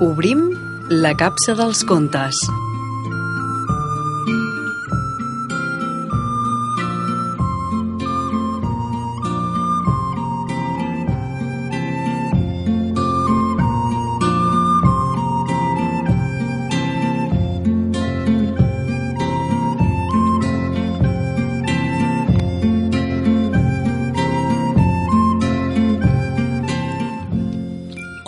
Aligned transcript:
Obrim 0.00 0.46
la 0.88 1.12
capsa 1.14 1.52
dels 1.54 1.84
contes. 1.84 2.69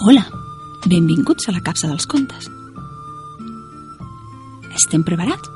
Hola, 0.05 0.27
benvinguts 0.85 1.47
a 1.47 1.53
la 1.55 1.61
capsa 1.63 1.87
dels 1.87 2.09
contes. 2.11 2.49
Estem 4.75 5.05
preparats? 5.07 5.51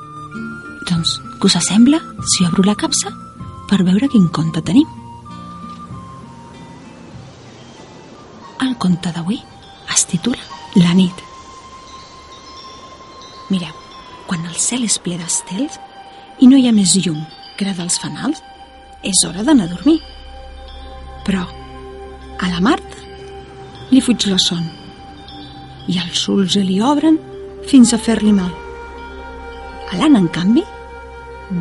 Doncs, 0.87 1.17
què 1.35 1.49
us 1.49 1.57
sembla 1.65 1.97
si 2.31 2.45
obro 2.47 2.63
la 2.63 2.77
capsa 2.79 3.11
per 3.67 3.81
veure 3.83 4.07
quin 4.07 4.29
conte 4.31 4.61
tenim? 4.63 4.87
El 8.63 8.71
conte 8.79 9.11
d'avui 9.11 9.41
es 9.91 10.05
titula 10.07 10.39
La 10.79 10.93
nit. 10.95 11.19
Mireu, 13.51 13.73
quan 14.29 14.45
el 14.47 14.55
cel 14.55 14.85
és 14.87 14.95
ple 15.03 15.17
d'estels 15.19 15.75
i 16.39 16.47
no 16.47 16.55
hi 16.55 16.69
ha 16.69 16.77
més 16.77 16.95
llum 17.01 17.19
que 17.59 17.67
la 17.67 17.75
dels 17.75 17.99
fanals, 17.99 18.39
és 19.03 19.25
hora 19.27 19.43
d'anar 19.43 19.67
a 19.67 19.73
dormir. 19.75 19.99
Però 21.27 21.43
a 21.43 22.53
la 22.53 22.63
Marta 22.63 23.06
li 23.91 24.01
fuig 24.03 24.27
la 24.27 24.37
son 24.41 24.63
i 25.87 25.97
els 26.01 26.23
ulls 26.31 26.57
li 26.59 26.79
obren 26.83 27.17
fins 27.67 27.93
a 27.93 27.99
fer-li 27.99 28.33
mal. 28.35 28.51
A 29.87 29.99
l'Anna, 29.99 30.19
en 30.19 30.27
canvi, 30.27 30.63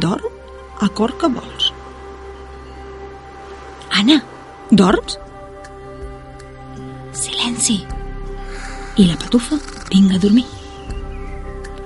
dorm 0.03 0.33
a 0.83 0.89
cor 0.89 1.15
que 1.19 1.31
vols. 1.31 1.71
Anna, 3.97 4.19
dorms? 4.71 5.19
Silenci. 7.17 7.79
I 8.97 9.07
la 9.07 9.17
patufa 9.21 9.59
vinga 9.93 10.17
a 10.17 10.23
dormir. 10.23 10.47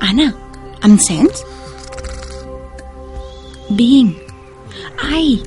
Anna, 0.00 0.30
em 0.86 0.96
sents? 0.98 1.44
Vinc. 3.70 4.16
Ai, 5.10 5.38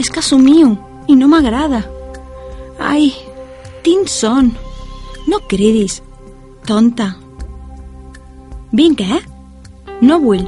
és 0.00 0.10
que 0.12 0.22
somio 0.24 0.72
i 1.08 1.16
no 1.18 1.28
m'agrada. 1.30 1.82
Ai, 2.80 3.12
tinc 3.86 4.08
son. 4.08 4.50
No 5.28 5.38
cridis, 5.46 6.02
tonta. 6.66 7.16
Vinc, 8.72 9.00
eh? 9.00 9.20
No 10.02 10.18
vull. 10.18 10.42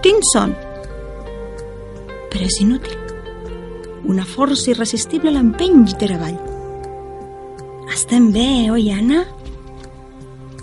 Tinc 0.00 0.24
son. 0.32 0.54
Però 2.32 2.46
és 2.48 2.56
inútil. 2.64 2.96
Una 4.08 4.24
força 4.24 4.70
irresistible 4.72 5.34
l'empeny 5.34 5.84
gitar 5.92 6.14
avall. 6.16 6.40
Estem 7.92 8.32
bé, 8.32 8.48
oi, 8.72 8.88
Anna? 8.96 9.26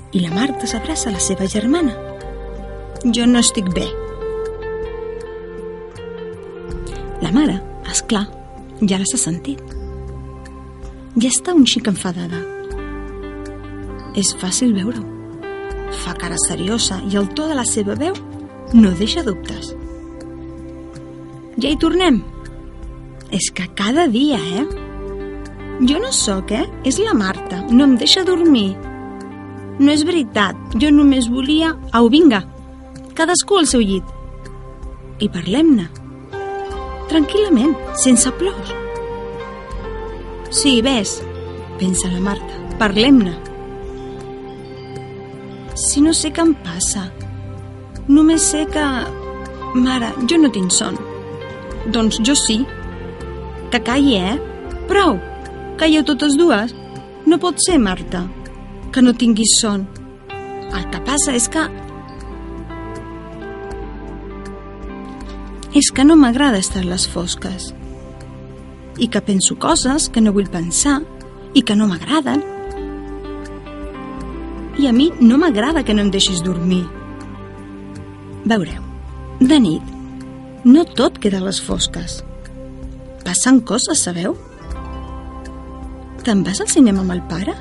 I 0.10 0.26
la 0.26 0.34
Marta 0.34 0.66
s'abraça 0.66 1.12
a 1.12 1.18
la 1.20 1.22
seva 1.22 1.46
germana. 1.46 1.94
Jo 3.14 3.30
no 3.30 3.46
estic 3.46 3.70
bé. 3.78 3.86
La 7.22 7.30
mare, 7.30 7.62
és 7.94 8.02
clar, 8.10 8.26
ja 8.82 8.98
les 8.98 9.14
ha 9.14 9.26
sentit. 9.30 9.77
Ja 11.18 11.32
està 11.34 11.54
un 11.58 11.66
xic 11.66 11.88
enfadada. 11.90 12.44
És 14.22 14.36
fàcil 14.38 14.76
veure-ho. 14.76 15.02
Fa 16.04 16.14
cara 16.20 16.38
seriosa 16.44 17.00
i 17.10 17.18
el 17.18 17.32
to 17.34 17.48
de 17.50 17.58
la 17.58 17.66
seva 17.66 17.96
veu 17.98 18.14
no 18.78 18.92
deixa 19.00 19.24
dubtes. 19.26 19.72
Ja 21.58 21.72
hi 21.72 21.80
tornem? 21.82 22.22
És 23.34 23.50
que 23.50 23.66
cada 23.74 24.06
dia, 24.14 24.38
eh? 24.38 24.68
Jo 25.90 25.98
no 26.06 26.14
sóc, 26.14 26.54
eh? 26.54 26.68
És 26.86 27.02
la 27.02 27.18
Marta. 27.18 27.64
No 27.72 27.90
em 27.90 27.98
deixa 27.98 28.26
dormir. 28.28 28.76
No 29.80 29.90
és 29.94 30.06
veritat. 30.06 30.58
Jo 30.78 30.94
només 30.94 31.32
volia... 31.34 31.74
Au, 31.98 32.12
vinga. 32.14 32.46
Cadascú 33.18 33.58
al 33.58 33.70
seu 33.70 33.82
llit. 33.82 34.06
I 35.18 35.34
parlem-ne. 35.34 35.90
Tranquil·lament, 37.10 37.74
sense 38.06 38.30
plors. 38.38 38.78
Sí, 40.50 40.82
ves, 40.82 41.22
pensa 41.80 42.08
la 42.12 42.20
Marta. 42.20 42.56
Parlem-ne. 42.80 43.34
Si 45.76 46.02
no 46.02 46.14
sé 46.16 46.32
què 46.34 46.44
em 46.46 46.54
passa. 46.66 47.08
Només 48.08 48.46
sé 48.54 48.64
que... 48.72 48.86
Mare, 49.78 50.14
jo 50.30 50.40
no 50.40 50.50
tinc 50.54 50.72
son. 50.72 50.96
Doncs 51.94 52.22
jo 52.26 52.36
sí. 52.40 52.62
Que 53.72 53.82
calli, 53.84 54.16
eh? 54.16 54.38
Prou! 54.88 55.20
Calleu 55.78 56.06
totes 56.08 56.38
dues. 56.40 56.74
No 57.28 57.38
pot 57.44 57.60
ser, 57.62 57.78
Marta, 57.84 58.24
que 58.96 59.04
no 59.04 59.14
tinguis 59.14 59.58
son. 59.60 59.84
El 60.72 60.88
que 60.94 61.04
passa 61.06 61.36
és 61.36 61.50
que... 61.52 61.68
És 65.78 65.92
que 65.94 66.08
no 66.08 66.16
m'agrada 66.18 66.64
estar 66.64 66.82
a 66.86 66.88
les 66.88 67.06
fosques. 67.12 67.74
I 68.98 69.08
que 69.14 69.22
penso 69.22 69.58
coses 69.62 70.10
que 70.10 70.22
no 70.22 70.34
vull 70.34 70.50
pensar 70.50 71.02
i 71.54 71.62
que 71.62 71.76
no 71.78 71.88
m'agraden. 71.90 72.42
I 74.78 74.88
a 74.90 74.94
mi 74.94 75.12
no 75.20 75.38
m'agrada 75.42 75.84
que 75.86 75.94
no 75.94 76.06
em 76.06 76.10
deixis 76.14 76.42
dormir. 76.46 76.84
Veureu, 78.48 78.82
de 79.40 79.60
nit, 79.62 79.94
no 80.66 80.86
tot 80.98 81.18
queda 81.22 81.42
a 81.42 81.46
les 81.46 81.62
fosques. 81.62 82.22
Passen 83.26 83.62
coses, 83.62 84.02
sabeu? 84.02 84.38
Te'n 86.26 86.44
vas 86.44 86.62
al 86.64 86.70
cinema 86.72 87.04
amb 87.06 87.14
el 87.18 87.24
pare? 87.30 87.54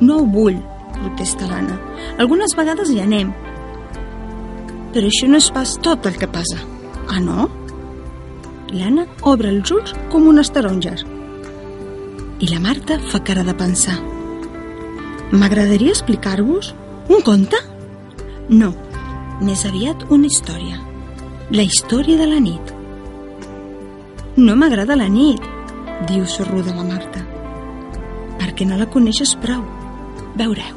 No 0.00 0.20
ho 0.20 0.26
vull, 0.32 0.56
protesta 0.96 1.48
l'Anna. 1.50 1.76
Algunes 2.18 2.56
vegades 2.56 2.90
hi 2.90 3.00
anem. 3.04 3.34
Però 4.94 5.06
això 5.06 5.28
no 5.28 5.38
és 5.38 5.50
pas 5.54 5.76
tot 5.84 6.08
el 6.08 6.16
que 6.18 6.30
passa. 6.30 6.58
Ah, 7.10 7.20
no? 7.20 7.50
L'Anna 8.70 9.06
obre 9.26 9.50
els 9.50 9.70
ulls 9.74 9.94
com 10.12 10.28
unes 10.30 10.50
taronges. 10.54 11.02
I 12.40 12.48
la 12.52 12.60
Marta 12.62 13.00
fa 13.10 13.18
cara 13.26 13.42
de 13.46 13.54
pensar. 13.58 13.96
M'agradaria 15.34 15.90
explicar-vos 15.94 16.72
un 17.10 17.24
conte? 17.26 17.58
No, 18.48 18.70
més 19.42 19.64
aviat 19.66 20.06
una 20.14 20.30
història. 20.30 20.78
La 21.50 21.66
història 21.66 22.18
de 22.20 22.28
la 22.30 22.38
nit. 22.42 22.74
No 24.38 24.54
m'agrada 24.56 24.96
la 24.96 25.08
nit, 25.10 25.42
diu 26.08 26.26
sorruda 26.30 26.74
la 26.76 26.86
Marta. 26.86 27.24
Perquè 28.38 28.66
no 28.66 28.78
la 28.78 28.86
coneixes 28.86 29.34
prou. 29.42 29.64
Veureu. 30.38 30.76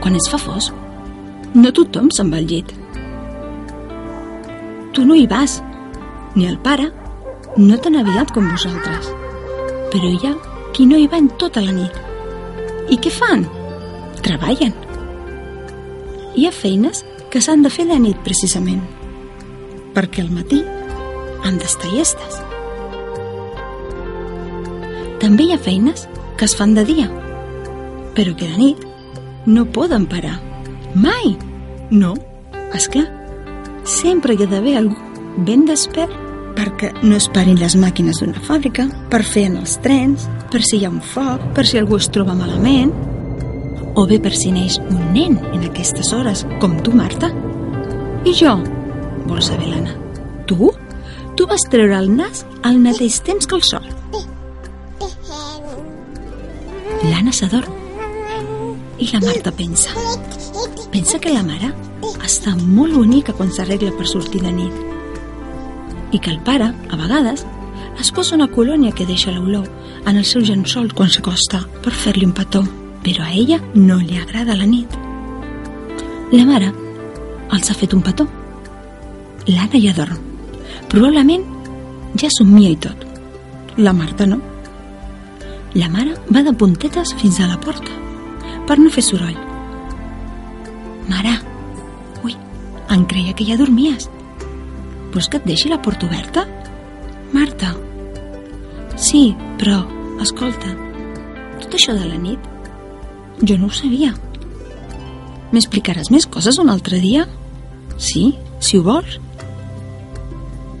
Quan 0.00 0.16
es 0.16 0.30
fa 0.32 0.38
fosc, 0.40 0.72
no 1.54 1.74
tothom 1.74 2.08
se'n 2.14 2.30
va 2.32 2.38
al 2.38 2.46
llit. 2.48 2.79
Tu 4.92 5.04
no 5.06 5.14
hi 5.14 5.26
vas, 5.30 5.60
ni 6.34 6.46
el 6.46 6.58
pare 6.58 6.90
no 7.56 7.78
tan 7.78 7.98
aviat 7.98 8.32
com 8.34 8.48
vosaltres. 8.50 9.10
Però 9.90 10.10
hi 10.10 10.20
ha 10.26 10.34
qui 10.74 10.86
no 10.86 10.98
hi 10.98 11.06
va 11.10 11.18
en 11.18 11.28
tota 11.38 11.62
la 11.62 11.74
nit. 11.74 11.96
I 12.90 12.98
què 12.98 13.12
fan? 13.14 13.44
Treballen. 14.24 14.74
Hi 16.34 16.46
ha 16.46 16.54
feines 16.54 17.04
que 17.30 17.42
s'han 17.42 17.62
de 17.62 17.70
fer 17.70 17.86
de 17.86 17.98
nit, 18.02 18.18
precisament, 18.26 18.82
perquè 19.94 20.24
al 20.24 20.32
matí 20.34 20.62
han 21.46 21.58
d'estar 21.58 21.90
llestes. 21.92 22.40
També 25.22 25.46
hi 25.46 25.54
ha 25.54 25.60
feines 25.60 26.06
que 26.38 26.48
es 26.48 26.56
fan 26.56 26.74
de 26.74 26.86
dia, 26.88 27.06
però 28.16 28.34
que 28.34 28.48
de 28.48 28.58
nit 28.58 28.84
no 29.46 29.66
poden 29.70 30.06
parar. 30.10 30.38
Mai! 30.94 31.36
No, 31.90 32.14
és 32.74 32.86
clar. 32.90 33.19
Sempre 33.84 34.34
hi 34.34 34.44
ha 34.44 34.50
d'haver 34.50 34.76
algú 34.78 34.96
ben 35.46 35.64
despert 35.68 36.12
perquè 36.56 36.90
no 37.02 37.16
es 37.16 37.28
parin 37.32 37.58
les 37.60 37.76
màquines 37.78 38.20
d'una 38.20 38.40
fàbrica, 38.44 38.86
per 39.10 39.22
fer 39.24 39.46
en 39.48 39.56
els 39.60 39.76
trens, 39.84 40.26
per 40.52 40.60
si 40.66 40.80
hi 40.80 40.84
ha 40.84 40.90
un 40.92 41.00
foc, 41.00 41.42
per 41.56 41.64
si 41.66 41.78
algú 41.80 41.96
es 41.96 42.10
troba 42.12 42.34
malament, 42.36 42.92
o 43.94 44.06
bé 44.06 44.20
per 44.22 44.32
si 44.36 44.52
neix 44.52 44.78
un 44.82 45.00
nen 45.14 45.38
en 45.54 45.64
aquestes 45.68 46.12
hores, 46.12 46.44
com 46.60 46.76
tu, 46.84 46.92
Marta. 46.96 47.30
I 48.26 48.34
jo? 48.36 48.56
Vols 49.26 49.50
saber, 49.50 49.70
l'Anna? 49.70 49.96
Tu? 50.50 50.70
Tu 51.38 51.46
vas 51.48 51.64
treure 51.72 51.96
el 51.96 52.10
nas 52.16 52.44
al 52.66 52.80
mateix 52.82 53.20
temps 53.24 53.46
que 53.46 53.56
el 53.56 53.64
sol. 53.64 53.86
L'Anna 57.06 57.32
s'adorm. 57.32 57.78
I 59.00 59.08
la 59.14 59.22
Marta 59.24 59.52
pensa. 59.56 59.94
Pensa 60.92 61.18
que 61.18 61.32
la 61.32 61.46
mare 61.46 61.72
està 62.24 62.54
molt 62.56 62.94
bonica 62.94 63.34
quan 63.36 63.52
s'arregla 63.52 63.92
per 63.96 64.06
sortir 64.08 64.42
de 64.44 64.52
nit. 64.52 64.76
I 66.12 66.18
que 66.18 66.30
el 66.30 66.40
pare, 66.46 66.72
a 66.72 66.98
vegades, 66.98 67.44
es 68.00 68.10
posa 68.10 68.34
una 68.34 68.48
colònia 68.48 68.94
que 68.96 69.06
deixa 69.06 69.32
l'olor 69.34 69.68
en 70.06 70.16
el 70.16 70.24
seu 70.24 70.42
llençol 70.42 70.92
quan 70.96 71.10
s'acosta 71.12 71.62
per 71.84 71.92
fer-li 71.92 72.26
un 72.26 72.34
petó, 72.36 72.62
però 73.04 73.26
a 73.26 73.32
ella 73.32 73.60
no 73.74 73.98
li 74.00 74.18
agrada 74.18 74.56
la 74.56 74.68
nit. 74.68 74.96
La 76.32 76.46
mare 76.46 76.70
els 77.52 77.70
ha 77.70 77.74
fet 77.74 77.94
un 77.94 78.02
petó. 78.06 78.26
L'Anna 79.48 79.80
ja 79.82 79.94
dorm. 79.96 80.18
Probablement 80.90 81.44
ja 82.20 82.30
somia 82.30 82.70
i 82.70 82.78
tot. 82.78 83.06
La 83.76 83.92
Marta 83.92 84.26
no. 84.26 84.40
La 85.74 85.88
mare 85.88 86.16
va 86.30 86.42
de 86.42 86.52
puntetes 86.52 87.14
fins 87.20 87.40
a 87.40 87.48
la 87.50 87.58
porta 87.60 87.94
per 88.66 88.78
no 88.78 88.90
fer 88.94 89.02
soroll. 89.02 89.38
Mare, 91.10 91.34
em 92.94 93.04
creia 93.06 93.34
que 93.34 93.46
ja 93.46 93.58
dormies. 93.58 94.08
Vols 95.14 95.28
que 95.30 95.38
et 95.40 95.46
deixi 95.46 95.70
la 95.70 95.80
porta 95.82 96.06
oberta? 96.06 96.46
Marta. 97.32 97.72
Sí, 99.00 99.30
però, 99.58 99.80
escolta, 100.22 100.74
tot 101.62 101.74
això 101.78 101.94
de 101.96 102.06
la 102.06 102.18
nit, 102.18 102.50
jo 103.46 103.56
no 103.58 103.70
ho 103.70 103.74
sabia. 103.74 104.12
M'explicaràs 105.50 106.10
més 106.14 106.26
coses 106.30 106.58
un 106.62 106.70
altre 106.70 107.00
dia? 107.02 107.26
Sí, 107.98 108.34
si 108.60 108.78
ho 108.78 108.84
vols. 108.86 109.18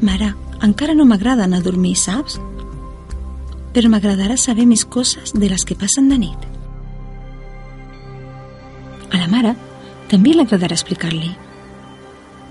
Mare, 0.00 0.32
encara 0.66 0.94
no 0.94 1.06
m'agrada 1.08 1.44
anar 1.44 1.60
a 1.60 1.66
dormir, 1.66 1.96
saps? 1.98 2.38
Però 3.74 3.90
m'agradarà 3.90 4.36
saber 4.38 4.66
més 4.66 4.84
coses 4.84 5.34
de 5.34 5.50
les 5.50 5.64
que 5.64 5.78
passen 5.78 6.08
de 6.10 6.18
nit. 6.18 6.48
A 9.10 9.18
la 9.18 9.28
mare 9.30 9.54
també 10.10 10.34
li 10.34 10.44
agradarà 10.44 10.76
explicar-li. 10.76 11.32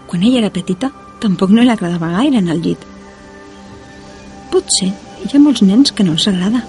Quan 0.09 0.23
ella 0.23 0.39
era 0.41 0.49
petita, 0.49 0.89
tampoc 1.21 1.51
no 1.53 1.61
li 1.61 1.69
agradava 1.69 2.09
gaire 2.15 2.39
anar 2.39 2.55
al 2.55 2.63
llit. 2.65 2.81
Potser 4.49 4.89
hi 4.89 5.29
ha 5.33 5.41
molts 5.43 5.61
nens 5.61 5.93
que 5.93 6.05
no 6.05 6.15
els 6.17 6.25
agrada. 6.31 6.63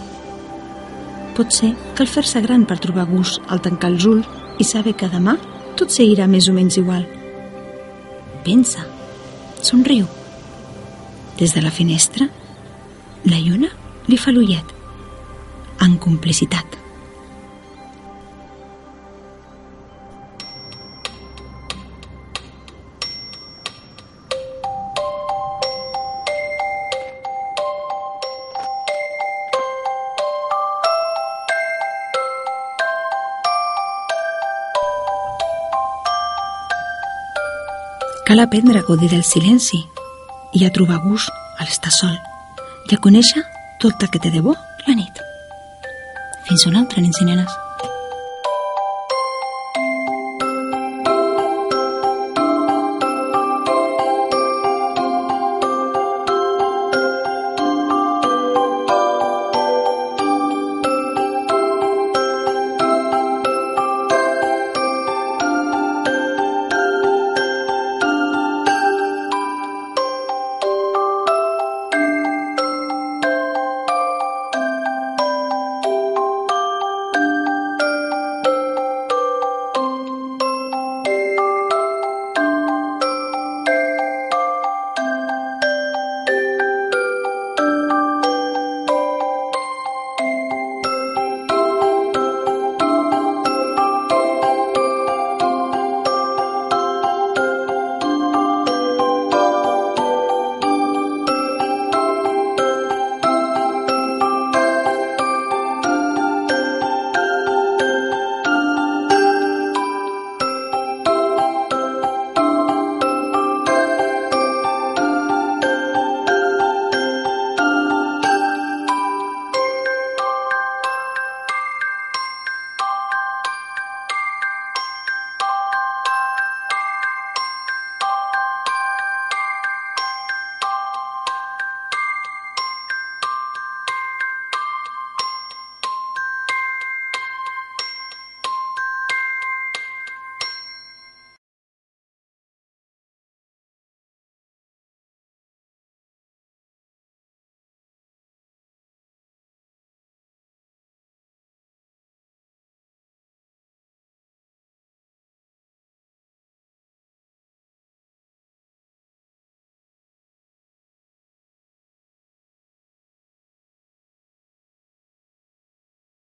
Pot 1.36 1.54
ser 1.56 1.70
que 1.94 2.04
el 2.04 2.10
fer-se 2.10 2.42
gran 2.44 2.66
per 2.68 2.76
trobar 2.84 3.06
gust 3.08 3.40
al 3.48 3.62
tancar 3.64 3.94
els 3.94 4.04
ulls 4.10 4.28
i 4.60 4.66
saber 4.68 4.92
que 4.98 5.08
demà 5.08 5.38
tot 5.80 5.94
seguirà 5.94 6.26
més 6.28 6.50
o 6.50 6.56
menys 6.56 6.76
igual. 6.82 7.06
Pensa, 8.44 8.84
somriu. 9.64 10.04
Des 11.40 11.54
de 11.56 11.64
la 11.64 11.72
finestra, 11.72 12.28
la 13.24 13.40
lluna 13.40 13.72
li 14.08 14.20
fa 14.20 14.34
l'ullet, 14.34 14.76
en 15.80 15.96
complicitat. 15.96 16.76
Cal 38.30 38.38
aprendre 38.38 38.78
a 38.78 38.82
gaudir 38.82 39.08
del 39.10 39.24
silenci 39.24 39.80
i 40.54 40.60
a 40.62 40.68
trobar 40.70 41.00
gust 41.02 41.32
a 41.58 41.64
l'estar 41.66 41.90
sol 41.90 42.12
i 42.86 42.94
a 42.94 42.98
conèixer 43.02 43.42
tot 43.82 44.04
el 44.06 44.10
que 44.12 44.20
té 44.22 44.30
de 44.30 44.38
bo 44.44 44.54
la 44.86 44.94
nit. 44.94 45.18
Fins 46.46 46.62
una 46.70 46.78
altra, 46.84 47.02
nens 47.02 47.18
i 47.18 47.26
nenes. 47.26 47.50